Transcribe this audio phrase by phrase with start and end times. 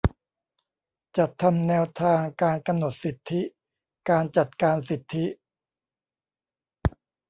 [1.17, 3.41] จัดทำแนวทางการกำหนดสิทธิ
[4.09, 5.25] การจัดการสิทธิ